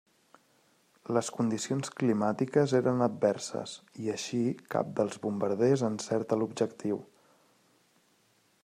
Les 1.17 1.27
condicions 1.35 1.91
climàtiques 1.99 2.73
eren 2.79 3.05
adverses 3.09 3.75
i 4.05 4.09
així 4.15 4.41
cap 4.77 4.91
dels 5.01 5.21
bombarders 5.27 5.87
encerta 5.93 6.41
l'objectiu. 6.43 7.01